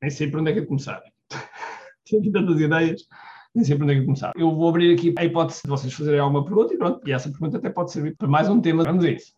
nem 0.00 0.10
sei 0.10 0.30
por 0.30 0.40
onde 0.40 0.50
é 0.50 0.54
que 0.54 0.60
é 0.60 0.64
começar. 0.64 1.02
Tenho 2.08 2.22
aqui 2.22 2.30
tantas 2.30 2.60
ideias, 2.60 3.02
nem 3.54 3.64
sei 3.64 3.76
por 3.76 3.84
onde 3.84 3.92
é 3.92 3.96
que 3.96 4.02
é 4.02 4.04
começar. 4.04 4.32
Eu 4.36 4.54
vou 4.54 4.68
abrir 4.68 4.94
aqui 4.94 5.14
a 5.18 5.24
hipótese 5.24 5.62
de 5.64 5.68
vocês 5.68 5.92
fazerem 5.92 6.20
alguma 6.20 6.44
pergunta 6.44 6.74
e 6.74 6.78
pronto, 6.78 7.00
e 7.08 7.12
essa 7.12 7.30
pergunta 7.30 7.56
até 7.56 7.70
pode 7.70 7.92
servir 7.92 8.16
para 8.16 8.28
mais 8.28 8.48
um 8.48 8.60
tema. 8.60 8.84
Vamos 8.84 9.04
a 9.04 9.10
isso. 9.10 9.32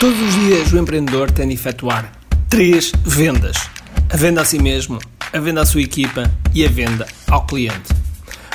Todos 0.00 0.20
os 0.20 0.34
dias 0.34 0.72
o 0.72 0.78
empreendedor 0.78 1.30
tem 1.30 1.48
de 1.48 1.54
efetuar 1.54 2.12
três 2.48 2.92
vendas: 3.04 3.56
a 4.10 4.16
venda 4.16 4.42
a 4.42 4.44
si 4.44 4.60
mesmo, 4.60 4.98
a 5.32 5.38
venda 5.38 5.62
à 5.62 5.66
sua 5.66 5.82
equipa 5.82 6.30
e 6.54 6.64
a 6.64 6.68
venda 6.68 7.06
ao 7.28 7.46
cliente. 7.46 7.92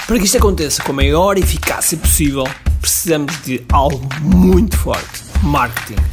Para 0.07 0.17
que 0.19 0.25
isto 0.25 0.37
aconteça 0.37 0.83
com 0.83 0.91
a 0.91 0.95
maior 0.95 1.37
eficácia 1.37 1.97
possível, 1.97 2.43
precisamos 2.79 3.41
de 3.43 3.63
algo 3.71 4.07
muito 4.21 4.77
forte: 4.77 5.23
marketing. 5.43 6.12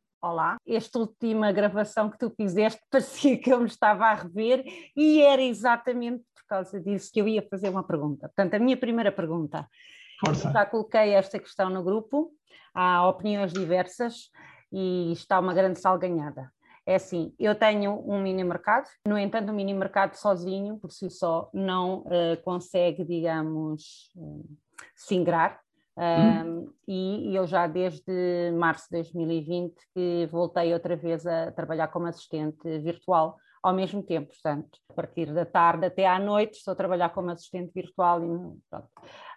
Olá, 0.23 0.57
esta 0.67 0.99
última 0.99 1.51
gravação 1.51 2.07
que 2.07 2.19
tu 2.19 2.29
fizeste 2.29 2.79
parecia 2.91 3.39
que 3.39 3.51
eu 3.51 3.59
me 3.59 3.65
estava 3.65 4.05
a 4.05 4.13
rever 4.13 4.63
e 4.95 5.19
era 5.19 5.41
exatamente 5.41 6.23
por 6.35 6.45
causa 6.45 6.79
disso 6.79 7.11
que 7.11 7.19
eu 7.19 7.27
ia 7.27 7.41
fazer 7.49 7.69
uma 7.69 7.83
pergunta. 7.83 8.27
Portanto, 8.27 8.53
a 8.53 8.59
minha 8.59 8.77
primeira 8.77 9.11
pergunta, 9.11 9.67
Força. 10.23 10.51
já 10.51 10.63
coloquei 10.63 11.15
esta 11.15 11.39
questão 11.39 11.71
no 11.71 11.83
grupo, 11.83 12.31
há 12.71 13.07
opiniões 13.07 13.51
diversas 13.51 14.29
e 14.71 15.11
está 15.11 15.39
uma 15.39 15.55
grande 15.55 15.79
salganhada. 15.79 16.53
É 16.85 16.95
assim, 16.95 17.33
eu 17.39 17.55
tenho 17.55 17.91
um 18.07 18.21
mini 18.21 18.43
mercado, 18.43 18.87
no 19.07 19.17
entanto, 19.17 19.51
o 19.51 19.55
mini 19.55 19.73
mercado 19.73 20.13
sozinho, 20.13 20.77
por 20.77 20.91
si 20.91 21.09
só, 21.09 21.49
não 21.51 22.01
uh, 22.01 22.37
consegue, 22.43 23.03
digamos, 23.03 24.11
uh, 24.15 24.47
se 24.95 25.15
ingrar. 26.01 26.45
Um, 26.45 26.73
e 26.87 27.35
eu 27.35 27.45
já 27.45 27.67
desde 27.67 28.51
março 28.57 28.85
de 28.89 28.97
2020 28.97 29.75
que 29.93 30.27
voltei 30.31 30.73
outra 30.73 30.95
vez 30.95 31.25
a 31.25 31.51
trabalhar 31.51 31.87
como 31.87 32.07
assistente 32.07 32.79
virtual 32.79 33.37
ao 33.63 33.73
mesmo 33.73 34.01
tempo, 34.01 34.29
portanto, 34.29 34.79
a 34.89 34.93
partir 34.93 35.31
da 35.33 35.45
tarde 35.45 35.85
até 35.85 36.07
à 36.07 36.19
noite 36.19 36.57
estou 36.57 36.71
a 36.71 36.75
trabalhar 36.75 37.09
como 37.09 37.29
assistente 37.29 37.71
virtual 37.73 38.23
e 38.23 38.27
pronto. 38.69 38.87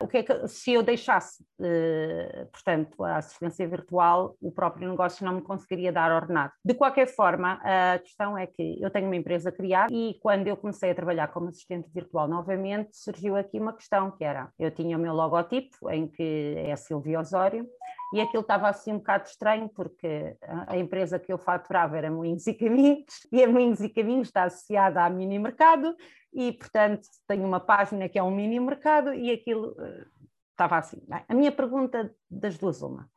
O 0.00 0.08
que 0.08 0.18
é 0.18 0.22
que 0.22 0.48
se 0.48 0.72
eu 0.72 0.82
deixasse, 0.82 1.44
eh, 1.60 2.46
portanto, 2.50 3.04
a 3.04 3.16
assistência 3.16 3.68
virtual, 3.68 4.36
o 4.40 4.50
próprio 4.50 4.88
negócio 4.88 5.24
não 5.24 5.34
me 5.34 5.42
conseguiria 5.42 5.92
dar 5.92 6.10
ordenado. 6.10 6.52
De 6.64 6.74
qualquer 6.74 7.06
forma, 7.06 7.60
a 7.62 7.98
questão 7.98 8.36
é 8.36 8.46
que 8.46 8.82
eu 8.82 8.90
tenho 8.90 9.06
uma 9.06 9.16
empresa 9.16 9.52
criada 9.52 9.92
e 9.92 10.18
quando 10.20 10.48
eu 10.48 10.56
comecei 10.56 10.90
a 10.90 10.94
trabalhar 10.94 11.28
como 11.28 11.48
assistente 11.48 11.90
virtual 11.92 12.26
novamente, 12.26 12.96
surgiu 12.96 13.36
aqui 13.36 13.58
uma 13.58 13.72
questão 13.72 14.10
que 14.10 14.24
era, 14.24 14.50
eu 14.58 14.70
tinha 14.70 14.96
o 14.96 15.00
meu 15.00 15.12
logotipo 15.12 15.90
em 15.90 16.08
que 16.08 16.54
é 16.56 16.74
Silvia 16.76 17.20
Osório 17.20 17.68
e 18.12 18.20
aquilo 18.20 18.42
estava 18.42 18.68
assim 18.68 18.92
um 18.92 18.98
bocado 18.98 19.26
estranho 19.26 19.68
porque 19.68 20.36
a 20.66 20.76
empresa 20.76 21.18
que 21.18 21.32
eu 21.32 21.38
faturava 21.38 21.96
era 21.96 22.10
Moinhos 22.10 22.46
e 22.46 22.54
Caminhos 22.54 23.26
e 23.32 23.42
a 23.42 23.48
Moinhos 23.48 23.80
e 23.80 23.88
Caminhos 23.88 24.28
está 24.28 24.44
associada 24.44 25.02
à 25.02 25.10
Mini 25.10 25.38
Mercado 25.38 25.96
e, 26.32 26.52
portanto, 26.52 27.02
tenho 27.26 27.44
uma 27.44 27.60
página 27.60 28.08
que 28.08 28.18
é 28.18 28.22
um 28.22 28.30
Mini 28.30 28.58
Mercado 28.60 29.14
e 29.14 29.30
aquilo 29.30 29.70
uh, 29.72 30.06
estava 30.50 30.78
assim. 30.78 31.00
A 31.28 31.34
minha 31.34 31.52
pergunta 31.52 32.14
das 32.30 32.58
duas 32.58 32.82
uma. 32.82 33.08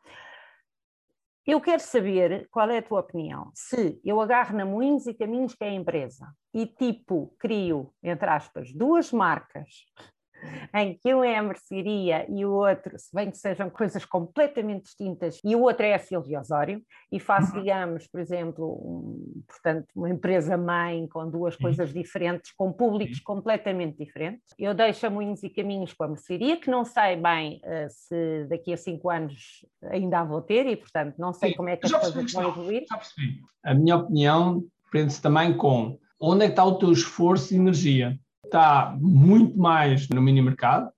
Eu 1.46 1.62
quero 1.62 1.82
saber 1.82 2.48
qual 2.52 2.70
é 2.70 2.80
a 2.80 2.82
tua 2.82 3.00
opinião. 3.00 3.52
Se 3.56 4.02
eu 4.04 4.20
agarro 4.20 4.58
na 4.58 4.66
Moinhos 4.66 5.08
e 5.08 5.14
Caminhos, 5.14 5.56
que 5.56 5.64
é 5.64 5.70
a 5.70 5.74
empresa, 5.74 6.28
e 6.54 6.66
tipo 6.66 7.34
crio, 7.40 7.94
entre 8.04 8.30
aspas, 8.30 8.74
duas 8.74 9.14
marcas 9.14 9.86
em 10.74 10.98
que 10.98 11.14
um 11.14 11.24
é 11.24 11.38
a 11.38 11.44
mercearia 11.44 12.26
e 12.30 12.46
o 12.46 12.52
outro, 12.52 12.98
se 12.98 13.14
bem 13.14 13.32
que 13.32 13.38
sejam 13.38 13.70
coisas 13.70 14.06
completamente 14.06 14.84
distintas, 14.84 15.40
e 15.44 15.56
o 15.56 15.62
outro 15.62 15.86
é 15.86 15.94
a 15.94 16.00
Silvia 16.00 16.40
Osório, 16.40 16.82
e 17.12 17.20
faço, 17.20 17.56
uhum. 17.56 17.62
digamos, 17.62 18.08
por 18.08 18.20
exemplo, 18.20 18.66
um, 18.66 19.44
portanto, 19.48 19.88
uma 19.96 20.10
empresa-mãe 20.10 21.08
com 21.08 21.30
duas 21.30 21.56
coisas 21.56 21.94
diferentes, 21.94 22.52
com 22.56 22.72
públicos 22.72 23.20
completamente 23.20 23.98
diferentes. 23.98 24.54
Eu 24.58 24.74
deixo 24.74 25.08
a 25.08 25.10
Moinhos 25.10 25.44
e 25.44 25.50
Caminhos 25.50 25.94
com 25.94 26.04
a 26.04 26.08
mercearia, 26.08 26.58
que 26.58 26.70
não 26.70 26.84
sei 26.84 27.16
bem 27.16 27.62
uh, 27.64 27.88
se 27.90 28.46
daqui 28.50 28.74
a 28.74 28.78
cinco 28.78 29.10
anos 29.10 29.66
ainda 29.84 30.20
a 30.20 30.24
vou 30.24 30.42
ter, 30.42 30.66
e 30.68 30.76
portanto 30.76 31.16
não 31.18 31.34
sei 31.34 31.50
Sim, 31.50 31.56
como 31.56 31.70
é 31.70 31.78
que 31.78 31.86
as 31.86 31.92
coisas 31.92 32.32
vão 32.32 32.48
evoluir. 32.50 32.86
Já 32.90 32.98
percebi. 32.98 33.42
A 33.64 33.74
minha 33.74 33.96
opinião 33.96 34.64
prende-se 34.92 35.22
também 35.22 35.56
com 35.56 35.98
onde 36.20 36.44
é 36.44 36.48
que 36.48 36.54
está 36.54 36.66
o 36.66 36.78
teu 36.78 36.92
esforço 36.92 37.54
e 37.54 37.58
energia 37.58 38.18
está 38.48 38.96
muito 39.00 39.58
mais 39.58 40.10
no 40.10 40.22
mini 40.22 40.42
mercado 40.42 40.90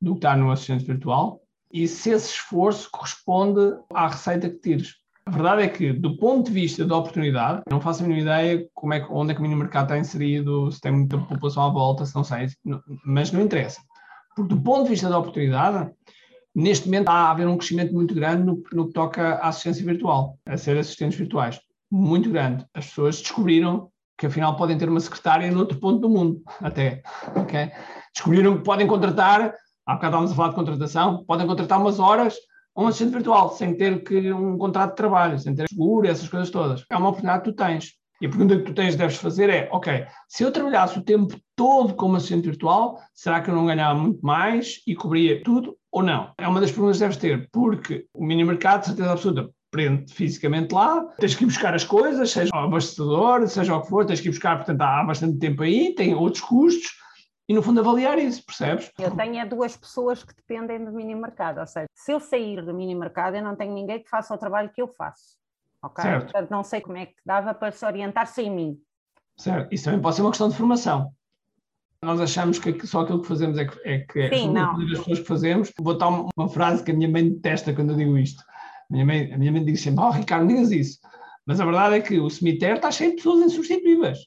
do 0.00 0.12
que 0.12 0.18
está 0.18 0.36
no 0.36 0.50
assistente 0.50 0.84
virtual 0.84 1.40
e 1.72 1.88
se 1.88 2.10
esse 2.10 2.32
esforço 2.32 2.88
corresponde 2.90 3.76
à 3.92 4.08
receita 4.08 4.48
que 4.48 4.58
tires. 4.58 4.94
A 5.26 5.30
verdade 5.30 5.62
é 5.62 5.68
que, 5.68 5.92
do 5.92 6.18
ponto 6.18 6.46
de 6.46 6.52
vista 6.52 6.84
da 6.84 6.96
oportunidade, 6.96 7.62
não 7.70 7.80
faço 7.80 8.04
a 8.04 8.06
mínima 8.06 8.22
ideia 8.22 8.68
como 8.74 8.92
é, 8.92 9.06
onde 9.10 9.32
é 9.32 9.34
que 9.34 9.40
o 9.40 9.42
mini 9.42 9.56
mercado 9.56 9.84
está 9.84 9.98
inserido, 9.98 10.70
se 10.70 10.80
tem 10.80 10.92
muita 10.92 11.16
população 11.18 11.64
à 11.64 11.70
volta, 11.70 12.04
se 12.04 12.14
não 12.14 12.22
sei, 12.22 12.46
mas 13.04 13.32
não 13.32 13.40
interessa. 13.40 13.80
Porque, 14.36 14.54
do 14.54 14.60
ponto 14.60 14.84
de 14.84 14.90
vista 14.90 15.08
da 15.08 15.18
oportunidade, 15.18 15.90
neste 16.54 16.86
momento 16.86 17.08
está 17.08 17.12
a 17.12 17.30
haver 17.30 17.48
um 17.48 17.56
crescimento 17.56 17.94
muito 17.94 18.14
grande 18.14 18.44
no, 18.44 18.62
no 18.72 18.86
que 18.88 18.92
toca 18.92 19.36
à 19.36 19.48
assistência 19.48 19.84
virtual, 19.84 20.38
a 20.46 20.56
ser 20.56 20.76
assistentes 20.76 21.18
virtuais. 21.18 21.58
Muito 21.90 22.30
grande. 22.30 22.66
As 22.74 22.86
pessoas 22.86 23.20
descobriram 23.20 23.90
que 24.18 24.26
afinal 24.26 24.56
podem 24.56 24.78
ter 24.78 24.88
uma 24.88 25.00
secretária 25.00 25.46
em 25.46 25.56
outro 25.56 25.78
ponto 25.78 26.00
do 26.00 26.08
mundo, 26.08 26.42
até. 26.60 27.02
Okay? 27.36 27.70
Descobriram 28.14 28.58
que 28.58 28.64
podem 28.64 28.86
contratar, 28.86 29.54
há 29.86 29.94
bocado 29.94 30.06
estávamos 30.06 30.32
a 30.32 30.34
falar 30.34 30.48
de 30.50 30.54
contratação, 30.54 31.24
podem 31.24 31.46
contratar 31.46 31.80
umas 31.80 31.98
horas 31.98 32.36
a 32.76 32.82
um 32.82 32.86
assistente 32.86 33.12
virtual, 33.12 33.50
sem 33.50 33.76
ter 33.76 34.02
que 34.02 34.32
um 34.32 34.58
contrato 34.58 34.90
de 34.90 34.96
trabalho, 34.96 35.38
sem 35.38 35.54
ter 35.54 35.68
seguro, 35.68 36.06
essas 36.06 36.28
coisas 36.28 36.50
todas. 36.50 36.84
É 36.90 36.96
uma 36.96 37.08
oportunidade 37.08 37.44
que 37.44 37.50
tu 37.50 37.56
tens. 37.56 37.92
E 38.20 38.26
a 38.26 38.28
pergunta 38.28 38.56
que 38.56 38.62
tu 38.62 38.74
tens 38.74 38.96
deves 38.96 39.16
fazer 39.16 39.50
é, 39.50 39.68
ok, 39.72 40.06
se 40.28 40.44
eu 40.44 40.52
trabalhasse 40.52 40.98
o 40.98 41.02
tempo 41.02 41.36
todo 41.56 41.94
como 41.94 42.16
assistente 42.16 42.44
virtual, 42.44 42.98
será 43.12 43.40
que 43.40 43.50
eu 43.50 43.54
não 43.54 43.66
ganhava 43.66 43.98
muito 43.98 44.24
mais 44.24 44.80
e 44.86 44.94
cobria 44.94 45.42
tudo 45.42 45.76
ou 45.90 46.02
não? 46.02 46.32
É 46.38 46.46
uma 46.46 46.60
das 46.60 46.70
perguntas 46.70 46.96
que 46.96 47.02
deves 47.02 47.16
ter, 47.16 47.48
porque 47.52 48.06
o 48.14 48.24
mini 48.24 48.44
mercado, 48.44 48.86
certeza 48.86 49.12
absoluta, 49.12 49.50
fisicamente 50.08 50.72
lá, 50.72 51.04
tens 51.18 51.34
que 51.34 51.44
ir 51.44 51.46
buscar 51.46 51.74
as 51.74 51.84
coisas, 51.84 52.30
seja 52.30 52.50
o 52.54 52.58
abastecedor, 52.58 53.46
seja 53.48 53.76
o 53.76 53.82
que 53.82 53.88
for, 53.88 54.06
tens 54.06 54.20
que 54.20 54.28
ir 54.28 54.30
buscar, 54.30 54.56
portanto 54.56 54.80
há 54.82 55.04
bastante 55.04 55.38
tempo 55.38 55.62
aí, 55.62 55.94
tem 55.94 56.14
outros 56.14 56.42
custos, 56.42 56.92
e 57.48 57.54
no 57.54 57.62
fundo 57.62 57.80
avaliar 57.80 58.18
isso, 58.18 58.44
percebes? 58.44 58.90
Eu 58.98 59.10
tenho 59.10 59.38
é 59.38 59.44
duas 59.44 59.76
pessoas 59.76 60.24
que 60.24 60.34
dependem 60.34 60.84
do 60.84 60.92
mini 60.92 61.14
mercado, 61.14 61.60
ou 61.60 61.66
seja, 61.66 61.86
se 61.94 62.12
eu 62.12 62.20
sair 62.20 62.64
do 62.64 62.72
mini 62.72 62.94
mercado 62.94 63.36
eu 63.36 63.42
não 63.42 63.54
tenho 63.54 63.74
ninguém 63.74 64.02
que 64.02 64.08
faça 64.08 64.34
o 64.34 64.38
trabalho 64.38 64.70
que 64.70 64.80
eu 64.80 64.88
faço, 64.88 65.36
ok? 65.82 66.02
Certo. 66.02 66.24
Portanto 66.24 66.50
não 66.50 66.64
sei 66.64 66.80
como 66.80 66.96
é 66.96 67.06
que 67.06 67.14
dava 67.24 67.52
para 67.52 67.72
se 67.72 67.84
orientar 67.84 68.26
sem 68.26 68.50
mim. 68.50 68.78
Certo, 69.36 69.72
isso 69.72 69.84
também 69.84 70.00
pode 70.00 70.16
ser 70.16 70.22
uma 70.22 70.30
questão 70.30 70.48
de 70.48 70.56
formação. 70.56 71.12
Nós 72.02 72.20
achamos 72.20 72.58
que 72.58 72.86
só 72.86 73.00
aquilo 73.00 73.22
que 73.22 73.28
fazemos 73.28 73.56
é 73.56 73.64
que 73.64 73.80
é, 73.82 73.98
que 74.00 74.20
é 74.20 74.28
Sim, 74.28 74.52
não. 74.52 74.76
as 74.78 74.98
pessoas 74.98 75.18
que 75.20 75.24
fazemos. 75.24 75.72
Vou 75.78 75.94
botar 75.94 76.08
uma 76.08 76.48
frase 76.50 76.84
que 76.84 76.90
a 76.90 76.94
minha 76.94 77.08
mãe 77.08 77.30
detesta 77.30 77.72
quando 77.74 77.92
eu 77.92 77.96
digo 77.96 78.18
isto 78.18 78.44
minha 78.94 79.04
mãe, 79.04 79.32
a 79.32 79.38
minha 79.38 79.52
mãe 79.52 79.64
diz 79.64 79.80
sempre, 79.80 80.02
oh 80.02 80.10
Ricardo, 80.10 80.42
não 80.42 80.48
digas 80.48 80.70
isso. 80.70 81.00
Mas 81.44 81.60
a 81.60 81.64
verdade 81.64 81.96
é 81.96 82.00
que 82.00 82.18
o 82.18 82.30
cemitério 82.30 82.76
está 82.76 82.90
cheio 82.90 83.10
de 83.10 83.16
pessoas 83.16 83.44
insubstituíveis. 83.44 84.18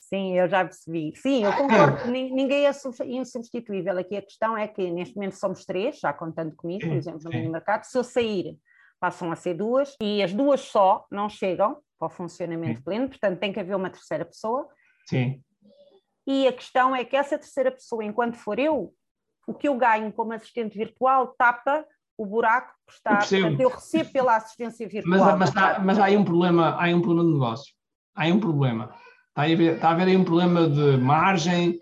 Sim, 0.00 0.38
eu 0.38 0.48
já 0.48 0.64
percebi. 0.64 1.12
Sim, 1.16 1.44
eu 1.44 1.52
concordo. 1.52 2.10
Ninguém 2.10 2.66
é 2.66 2.70
insubstituível. 3.06 3.98
Aqui 3.98 4.16
a 4.16 4.22
questão 4.22 4.56
é 4.56 4.66
que 4.66 4.90
neste 4.90 5.16
momento 5.16 5.36
somos 5.36 5.64
três, 5.64 5.98
já 5.98 6.12
contando 6.12 6.54
comigo, 6.54 6.86
por 6.86 6.96
exemplo, 6.96 7.20
no 7.24 7.30
mini 7.30 7.48
mercado. 7.48 7.84
Se 7.84 7.98
eu 7.98 8.04
sair, 8.04 8.56
passam 9.00 9.30
a 9.30 9.36
ser 9.36 9.54
duas, 9.54 9.94
e 10.00 10.22
as 10.22 10.32
duas 10.32 10.60
só 10.60 11.06
não 11.10 11.28
chegam 11.28 11.78
para 11.98 12.06
o 12.06 12.10
funcionamento 12.10 12.78
Sim. 12.78 12.84
pleno, 12.84 13.08
portanto 13.08 13.38
tem 13.38 13.52
que 13.52 13.60
haver 13.60 13.74
uma 13.74 13.90
terceira 13.90 14.24
pessoa. 14.24 14.68
Sim. 15.06 15.42
E 16.26 16.48
a 16.48 16.52
questão 16.52 16.94
é 16.94 17.04
que 17.04 17.16
essa 17.16 17.38
terceira 17.38 17.70
pessoa, 17.70 18.04
enquanto 18.04 18.36
for 18.36 18.58
eu, 18.58 18.92
o 19.46 19.54
que 19.54 19.68
eu 19.68 19.76
ganho 19.76 20.12
como 20.12 20.32
assistente 20.32 20.76
virtual 20.76 21.34
tapa 21.38 21.86
o 22.16 22.24
buraco 22.24 22.72
que 22.86 22.94
está. 22.94 23.10
Eu, 23.12 23.18
portanto, 23.18 23.60
eu 23.60 23.68
recebo 23.68 24.12
pela 24.12 24.36
assistência 24.36 24.88
virtual. 24.88 25.18
Mas, 25.18 25.38
mas, 25.38 25.48
está, 25.48 25.78
mas 25.78 25.98
há 25.98 26.04
aí 26.06 26.16
um 26.16 26.24
problema, 26.24 26.70
há 26.70 26.84
aí 26.84 26.94
um 26.94 27.02
problema 27.02 27.28
de 27.28 27.34
negócio. 27.34 27.74
Há 28.14 28.22
aí 28.22 28.32
um 28.32 28.40
problema. 28.40 28.90
Está 29.28 29.42
a, 29.42 29.44
haver, 29.44 29.74
está 29.74 29.88
a 29.88 29.92
haver 29.92 30.08
aí 30.08 30.16
um 30.16 30.24
problema 30.24 30.68
de 30.68 30.96
margem 30.96 31.78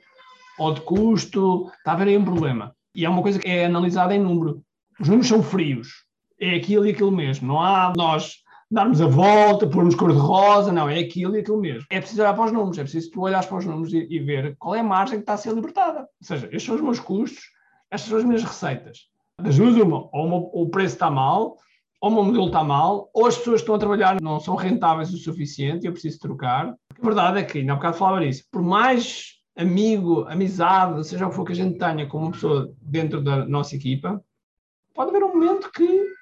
ou 0.58 0.74
de 0.74 0.80
custo, 0.80 1.70
está 1.78 1.92
a 1.92 1.94
haver 1.94 2.08
aí 2.08 2.18
um 2.18 2.24
problema. 2.24 2.74
E 2.94 3.04
é 3.04 3.08
uma 3.08 3.22
coisa 3.22 3.38
que 3.38 3.48
é 3.48 3.66
analisada 3.66 4.14
em 4.14 4.20
número. 4.20 4.62
Os 4.98 5.08
números 5.08 5.28
são 5.28 5.42
frios. 5.42 6.04
É 6.40 6.56
aquilo 6.56 6.86
e 6.86 6.90
aquilo 6.90 7.12
mesmo. 7.12 7.46
Não 7.46 7.60
há 7.60 7.92
nós 7.96 8.44
darmos 8.70 9.00
a 9.00 9.06
volta, 9.06 9.68
pormos 9.68 9.94
cor-de-rosa, 9.94 10.72
não, 10.72 10.88
é 10.88 10.98
aquilo 10.98 11.36
e 11.36 11.40
aquilo 11.40 11.60
mesmo. 11.60 11.86
É 11.88 12.00
preciso 12.00 12.22
olhar 12.22 12.34
para 12.34 12.46
os 12.46 12.52
números, 12.52 12.78
é 12.78 12.82
preciso 12.82 13.10
tu 13.10 13.20
olhares 13.20 13.46
para 13.46 13.58
os 13.58 13.64
números 13.64 13.92
e, 13.92 14.06
e, 14.10 14.18
ver 14.18 14.56
qual 14.58 14.74
é 14.74 14.80
a 14.80 14.84
margem 14.84 15.18
que 15.18 15.22
está 15.22 15.34
a 15.34 15.36
ser 15.36 15.52
libertada. 15.52 16.00
Ou 16.00 16.06
seja, 16.20 16.46
estes 16.46 16.64
são 16.64 16.74
os 16.74 16.80
meus 16.80 16.98
custos, 16.98 17.44
estas 17.90 18.08
são 18.08 18.18
as 18.18 18.24
minhas 18.24 18.42
receitas. 18.42 19.08
Das 19.40 19.56
duas, 19.56 19.74
uma, 19.76 20.08
ou 20.12 20.62
o 20.62 20.68
preço 20.68 20.94
está 20.94 21.10
mal, 21.10 21.56
ou 22.00 22.10
o 22.10 22.14
meu 22.14 22.24
modelo 22.24 22.46
está 22.46 22.62
mal, 22.62 23.10
ou 23.12 23.26
as 23.26 23.36
pessoas 23.36 23.56
que 23.56 23.62
estão 23.62 23.74
a 23.74 23.78
trabalhar 23.78 24.20
não 24.20 24.38
são 24.38 24.54
rentáveis 24.54 25.12
o 25.12 25.18
suficiente 25.18 25.84
e 25.84 25.88
eu 25.88 25.92
preciso 25.92 26.18
trocar. 26.18 26.68
A 26.68 27.04
verdade 27.04 27.38
é 27.38 27.42
que, 27.42 27.58
ainda 27.58 27.72
há 27.72 27.76
bocado 27.76 27.96
falava 27.96 28.24
isso, 28.24 28.44
por 28.50 28.62
mais 28.62 29.34
amigo, 29.56 30.24
amizade, 30.28 31.06
seja 31.06 31.26
o 31.26 31.30
que 31.30 31.36
for 31.36 31.44
que 31.44 31.52
a 31.52 31.56
gente 31.56 31.78
tenha 31.78 32.06
com 32.06 32.18
uma 32.18 32.30
pessoa 32.32 32.72
dentro 32.80 33.22
da 33.22 33.44
nossa 33.44 33.76
equipa, 33.76 34.22
pode 34.94 35.10
haver 35.10 35.24
um 35.24 35.28
momento 35.28 35.70
que 35.72 36.13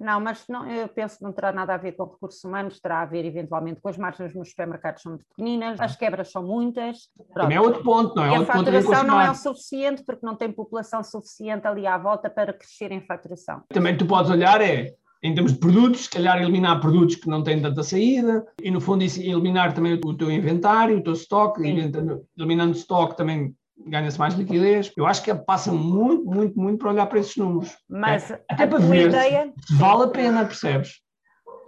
não, 0.00 0.18
mas 0.18 0.44
não, 0.48 0.66
eu 0.66 0.88
penso 0.88 1.18
que 1.18 1.22
não 1.22 1.32
terá 1.32 1.52
nada 1.52 1.74
a 1.74 1.76
ver 1.76 1.92
com 1.92 2.04
recursos 2.04 2.42
humanos, 2.42 2.80
terá 2.80 3.02
a 3.02 3.04
ver 3.04 3.24
eventualmente 3.24 3.80
com 3.80 3.88
as 3.88 3.98
margens 3.98 4.34
nos 4.34 4.48
supermercados 4.48 5.02
são 5.02 5.12
muito 5.12 5.26
pequeninas, 5.26 5.78
as 5.78 5.94
quebras 5.94 6.30
são 6.30 6.42
muitas. 6.42 7.08
Pronto. 7.16 7.34
Também 7.34 7.56
é 7.58 7.60
outro 7.60 7.82
ponto, 7.82 8.16
não 8.16 8.24
é? 8.24 8.30
E 8.30 8.42
a 8.42 8.46
faturação 8.46 9.04
não 9.04 9.20
é 9.20 9.30
o 9.30 9.34
suficiente 9.34 10.02
porque 10.04 10.24
não 10.24 10.34
tem 10.34 10.50
população 10.50 11.04
suficiente 11.04 11.66
ali 11.66 11.86
à 11.86 11.98
volta 11.98 12.30
para 12.30 12.52
crescer 12.52 12.90
em 12.90 13.00
faturação. 13.02 13.62
Também 13.68 13.96
tu 13.96 14.06
podes 14.06 14.30
olhar 14.30 14.60
é, 14.62 14.94
em 15.22 15.34
termos 15.34 15.52
de 15.52 15.58
produtos, 15.58 16.04
se 16.04 16.10
calhar 16.10 16.40
eliminar 16.40 16.80
produtos 16.80 17.16
que 17.16 17.28
não 17.28 17.42
têm 17.42 17.60
tanta 17.60 17.82
saída 17.82 18.46
e 18.62 18.70
no 18.70 18.80
fundo 18.80 19.04
eliminar 19.04 19.74
também 19.74 20.00
o 20.02 20.14
teu 20.14 20.30
inventário, 20.30 20.98
o 20.98 21.02
teu 21.02 21.12
estoque, 21.12 21.60
eliminando 21.62 22.72
estoque 22.72 23.16
também 23.16 23.54
ganha-se 23.86 24.18
mais 24.18 24.34
liquidez. 24.34 24.92
Eu 24.96 25.06
acho 25.06 25.22
que 25.22 25.34
passa 25.34 25.72
muito, 25.72 26.24
muito, 26.24 26.58
muito 26.58 26.78
para 26.78 26.90
olhar 26.90 27.06
para 27.06 27.18
esses 27.18 27.36
números. 27.36 27.76
Mas 27.88 28.30
é, 28.30 28.42
até 28.48 28.66
para 28.66 28.78
ver 28.78 29.08
ideia... 29.08 29.52
vale 29.78 30.04
a 30.04 30.08
pena, 30.08 30.44
percebes? 30.44 31.00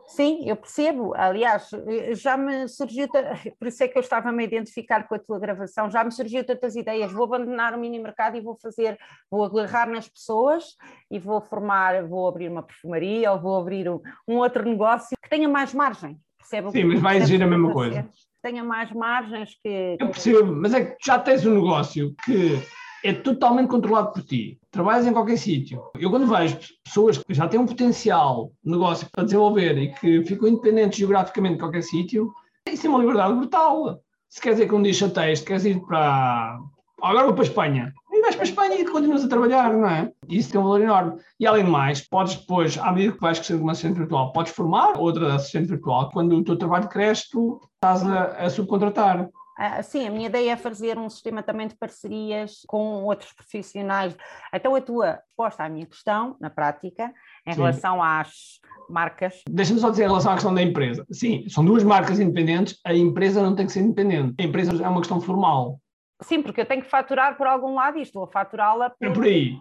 Sim, 0.08 0.46
eu 0.46 0.56
percebo. 0.56 1.14
Aliás, 1.14 1.70
já 2.12 2.36
me 2.36 2.68
surgiu, 2.68 3.08
por 3.58 3.68
isso 3.68 3.82
é 3.82 3.88
que 3.88 3.96
eu 3.96 4.02
estava 4.02 4.28
a 4.28 4.32
me 4.32 4.44
identificar 4.44 5.08
com 5.08 5.14
a 5.14 5.18
tua 5.18 5.38
gravação, 5.38 5.90
já 5.90 6.04
me 6.04 6.12
surgiu 6.12 6.44
tantas 6.44 6.76
ideias. 6.76 7.12
Vou 7.12 7.24
abandonar 7.24 7.74
o 7.74 7.80
mini 7.80 7.98
mercado 7.98 8.36
e 8.36 8.40
vou 8.40 8.56
fazer, 8.60 8.98
vou 9.30 9.44
agarrar 9.44 9.88
nas 9.88 10.08
pessoas 10.08 10.76
e 11.10 11.18
vou 11.18 11.40
formar, 11.40 12.04
vou 12.06 12.28
abrir 12.28 12.50
uma 12.50 12.62
perfumaria 12.62 13.32
ou 13.32 13.40
vou 13.40 13.58
abrir 13.58 13.88
um, 13.88 14.00
um 14.28 14.36
outro 14.36 14.68
negócio 14.68 15.16
que 15.22 15.30
tenha 15.30 15.48
mais 15.48 15.72
margem. 15.72 16.18
Percebe 16.38 16.70
Sim, 16.72 16.84
mas 16.84 17.00
vai 17.00 17.16
exigir 17.16 17.42
a 17.42 17.46
mesma 17.46 17.72
coisa 17.72 18.06
tenha 18.42 18.64
mais 18.64 18.92
margens 18.92 19.56
que. 19.62 19.96
Eu 19.98 20.08
percebo, 20.08 20.52
mas 20.54 20.74
é 20.74 20.84
que 20.84 20.96
já 21.04 21.18
tens 21.18 21.46
um 21.46 21.54
negócio 21.54 22.14
que 22.24 22.60
é 23.04 23.12
totalmente 23.12 23.68
controlado 23.68 24.12
por 24.12 24.22
ti. 24.22 24.58
Trabalhas 24.70 25.06
em 25.06 25.12
qualquer 25.12 25.38
sítio. 25.38 25.82
Eu, 25.98 26.10
quando 26.10 26.26
vejo 26.26 26.58
pessoas 26.84 27.18
que 27.18 27.34
já 27.34 27.48
têm 27.48 27.60
um 27.60 27.66
potencial 27.66 28.52
negócio 28.64 29.08
para 29.10 29.24
desenvolver 29.24 29.78
e 29.78 29.92
que 29.94 30.24
ficam 30.24 30.48
independentes 30.48 30.98
geograficamente 30.98 31.54
de 31.54 31.60
qualquer 31.60 31.82
sítio, 31.82 32.32
isso 32.68 32.86
é 32.86 32.90
uma 32.90 32.98
liberdade 32.98 33.34
brutal. 33.34 34.00
Se 34.28 34.40
quer 34.40 34.52
dizer 34.52 34.68
que 34.68 34.74
um 34.74 34.82
dia 34.82 34.94
chateias, 34.94 35.40
queres 35.40 35.64
ir 35.64 35.80
para. 35.80 36.58
Agora 37.02 37.26
vou 37.26 37.34
para 37.34 37.42
a 37.42 37.46
Espanha 37.46 37.92
vais 38.22 38.34
para 38.34 38.44
a 38.44 38.48
Espanha 38.48 38.80
e 38.80 38.84
continuas 38.84 39.24
a 39.24 39.28
trabalhar, 39.28 39.72
não 39.72 39.88
é? 39.88 40.10
Isso 40.28 40.50
tem 40.50 40.60
um 40.60 40.64
valor 40.64 40.80
enorme. 40.80 41.20
E 41.38 41.46
além 41.46 41.64
de 41.64 41.70
mais, 41.70 42.00
podes 42.00 42.36
depois, 42.36 42.78
à 42.78 42.90
medida 42.92 43.12
que 43.12 43.20
vais 43.20 43.38
crescendo 43.38 43.62
uma 43.62 43.72
assistente 43.72 43.98
virtual, 43.98 44.32
podes 44.32 44.52
formar 44.52 44.98
outra 44.98 45.34
assistente 45.34 45.68
virtual. 45.68 46.10
Quando 46.10 46.36
o 46.36 46.44
teu 46.44 46.56
trabalho 46.56 46.88
cresce, 46.88 47.28
tu 47.30 47.60
estás 47.74 48.06
a, 48.06 48.24
a 48.44 48.50
subcontratar. 48.50 49.28
Ah, 49.58 49.82
sim, 49.82 50.06
a 50.06 50.10
minha 50.10 50.26
ideia 50.26 50.52
é 50.52 50.56
fazer 50.56 50.98
um 50.98 51.08
sistema 51.10 51.42
também 51.42 51.68
de 51.68 51.76
parcerias 51.76 52.62
com 52.66 53.04
outros 53.04 53.32
profissionais. 53.32 54.16
Então, 54.52 54.74
a 54.74 54.80
tua 54.80 55.20
resposta 55.28 55.64
à 55.64 55.68
minha 55.68 55.86
questão, 55.86 56.36
na 56.40 56.48
prática, 56.48 57.12
em 57.46 57.52
sim. 57.52 57.58
relação 57.58 58.02
às 58.02 58.60
marcas. 58.88 59.42
Deixa-me 59.48 59.80
só 59.80 59.90
dizer 59.90 60.04
em 60.04 60.08
relação 60.08 60.32
à 60.32 60.34
questão 60.34 60.54
da 60.54 60.62
empresa. 60.62 61.06
Sim, 61.10 61.46
são 61.48 61.64
duas 61.64 61.84
marcas 61.84 62.18
independentes, 62.18 62.78
a 62.84 62.94
empresa 62.94 63.42
não 63.42 63.54
tem 63.54 63.66
que 63.66 63.72
ser 63.72 63.80
independente. 63.80 64.34
A 64.38 64.42
empresa 64.42 64.72
é 64.82 64.88
uma 64.88 65.00
questão 65.00 65.20
formal. 65.20 65.78
Sim, 66.22 66.42
porque 66.42 66.60
eu 66.60 66.66
tenho 66.66 66.82
que 66.82 66.90
faturar 66.90 67.36
por 67.36 67.46
algum 67.46 67.74
lado 67.74 67.98
e 67.98 68.02
estou 68.02 68.24
a 68.24 68.28
faturá-la 68.28 68.90
por... 68.90 69.06
É 69.06 69.10
por 69.10 69.24
aí. 69.24 69.56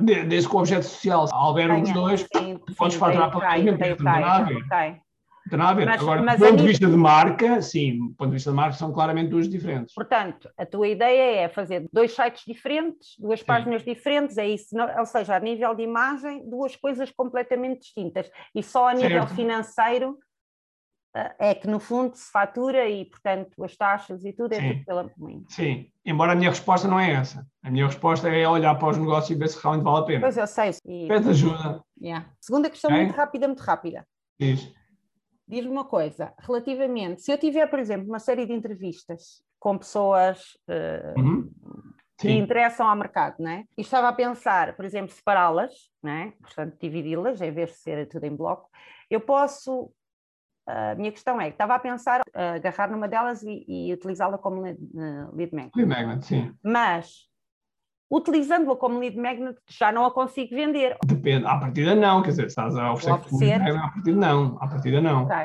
Desde 0.00 0.48
que 0.48 0.56
o 0.56 0.58
objeto 0.58 0.84
social 0.84 1.28
houver 1.32 1.70
os 1.70 1.92
dois, 1.92 2.26
sim, 2.36 2.58
podes 2.76 2.94
sim, 2.94 3.00
faturar 3.00 3.30
por 3.30 3.44
aí, 3.44 3.64
não 3.64 3.78
tem 3.78 3.96
nada 3.96 4.26
a 4.26 4.42
ver. 4.42 4.54
Não 4.54 5.50
tem 5.50 5.58
nada 5.58 5.70
a 5.70 5.74
ver. 5.74 5.86
Mas, 5.86 6.02
Agora, 6.02 6.22
mas 6.22 6.40
do 6.40 6.46
ponto 6.46 6.56
de 6.56 6.66
vista 6.66 6.86
de 6.88 6.96
marca, 6.96 7.62
sim, 7.62 7.98
do 7.98 8.14
ponto 8.14 8.30
de 8.30 8.34
vista 8.34 8.50
de 8.50 8.56
marca 8.56 8.76
são 8.76 8.92
claramente 8.92 9.30
duas 9.30 9.48
diferentes. 9.48 9.94
Portanto, 9.94 10.50
a 10.58 10.66
tua 10.66 10.88
ideia 10.88 11.42
é 11.42 11.48
fazer 11.48 11.88
dois 11.92 12.12
sites 12.12 12.42
diferentes, 12.44 13.14
duas 13.18 13.38
sim. 13.40 13.46
páginas 13.46 13.84
diferentes, 13.84 14.36
é 14.36 14.48
isso, 14.48 14.74
ou 14.98 15.06
seja, 15.06 15.36
a 15.36 15.40
nível 15.40 15.74
de 15.74 15.82
imagem, 15.84 16.48
duas 16.48 16.74
coisas 16.74 17.12
completamente 17.12 17.82
distintas. 17.82 18.28
E 18.52 18.62
só 18.64 18.88
a 18.88 18.94
nível 18.94 19.22
certo. 19.22 19.34
financeiro 19.34 20.18
é 21.38 21.54
que 21.54 21.68
no 21.68 21.78
fundo 21.78 22.16
se 22.16 22.30
fatura 22.30 22.88
e, 22.88 23.04
portanto, 23.04 23.62
as 23.62 23.76
taxas 23.76 24.24
e 24.24 24.32
tudo 24.32 24.54
é 24.54 24.60
Sim. 24.60 24.72
tudo 24.72 24.84
pela 24.84 25.08
comida. 25.10 25.44
Sim, 25.48 25.90
embora 26.04 26.32
a 26.32 26.34
minha 26.34 26.48
resposta 26.48 26.88
não 26.88 26.98
é 26.98 27.12
essa. 27.12 27.46
A 27.62 27.70
minha 27.70 27.86
resposta 27.86 28.28
é 28.28 28.48
olhar 28.48 28.74
para 28.76 28.88
os 28.88 28.96
negócios 28.96 29.30
e 29.30 29.34
ver 29.34 29.48
se 29.48 29.60
realmente 29.62 29.84
vale 29.84 29.98
a 29.98 30.02
pena. 30.02 30.20
Pois 30.20 30.36
eu 30.36 30.46
sei. 30.46 30.70
E... 30.86 31.06
Pede 31.06 31.28
ajuda. 31.28 31.82
Yeah. 32.00 32.26
Segunda 32.40 32.70
questão 32.70 32.90
muito 32.90 33.12
rápida, 33.12 33.46
muito 33.46 33.62
rápida. 33.62 34.06
Diz. 34.40 34.72
Diz-me 35.46 35.70
uma 35.70 35.84
coisa, 35.84 36.32
relativamente, 36.38 37.20
se 37.20 37.30
eu 37.30 37.36
tiver, 37.36 37.66
por 37.66 37.78
exemplo, 37.78 38.08
uma 38.08 38.18
série 38.18 38.46
de 38.46 38.54
entrevistas 38.54 39.42
com 39.58 39.76
pessoas 39.76 40.56
uh, 40.66 41.20
uhum. 41.20 41.50
que 42.16 42.30
interessam 42.30 42.88
ao 42.88 42.96
mercado, 42.96 43.36
né? 43.38 43.64
e 43.76 43.82
estava 43.82 44.08
a 44.08 44.12
pensar, 44.12 44.74
por 44.74 44.84
exemplo, 44.84 45.12
separá-las, 45.12 45.90
né? 46.02 46.32
portanto, 46.40 46.78
dividi-las, 46.80 47.40
em 47.42 47.50
vez 47.50 47.70
de 47.70 47.76
ser 47.76 48.08
tudo 48.08 48.24
em 48.24 48.34
bloco, 48.34 48.70
eu 49.10 49.20
posso 49.20 49.92
a 50.66 50.94
minha 50.94 51.10
questão 51.10 51.40
é, 51.40 51.48
estava 51.48 51.74
a 51.74 51.78
pensar 51.78 52.20
uh, 52.20 52.56
agarrar 52.56 52.90
numa 52.90 53.08
delas 53.08 53.42
e, 53.42 53.64
e 53.66 53.92
utilizá-la 53.92 54.38
como 54.38 54.62
lead, 54.62 54.78
uh, 54.94 55.34
lead 55.34 55.54
magnet. 55.54 55.76
Lead 55.76 55.88
magnet, 55.88 56.24
sim. 56.24 56.54
Mas, 56.62 57.28
utilizando-a 58.10 58.76
como 58.76 58.98
lead 58.98 59.16
magnet, 59.16 59.58
já 59.68 59.90
não 59.90 60.04
a 60.04 60.10
consigo 60.10 60.54
vender. 60.54 60.96
Depende, 61.04 61.46
à 61.46 61.58
partida 61.58 61.94
não, 61.94 62.22
quer 62.22 62.30
dizer, 62.30 62.46
estás 62.46 62.76
a 62.76 62.92
oferecer 62.92 63.36
lead 63.38 63.58
magnet, 63.58 63.84
à 63.84 63.90
partida 63.90 64.16
não, 64.16 64.58
à 64.60 64.68
partida 64.68 65.00
não. 65.00 65.24
Ok, 65.24 65.36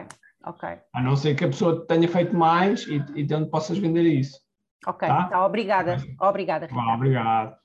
ok. 0.46 0.70
A 0.94 1.02
não 1.02 1.16
ser 1.16 1.36
que 1.36 1.46
a 1.46 1.48
pessoa 1.48 1.86
tenha 1.88 2.08
feito 2.08 2.36
mais 2.36 2.86
e, 2.88 3.04
e 3.16 3.24
de 3.24 3.34
onde 3.34 3.50
possas 3.50 3.78
vender 3.78 4.04
isso. 4.04 4.40
Ok, 4.86 5.08
tá? 5.08 5.26
então 5.28 5.44
obrigada, 5.44 5.98
obrigada. 6.22 6.68
Ricardo. 6.68 6.94
obrigado. 6.94 7.58